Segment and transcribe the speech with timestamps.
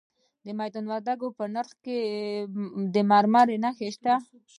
[0.45, 1.99] د میدان وردګو په نرخ کې
[2.93, 4.13] د مرمرو نښې شته.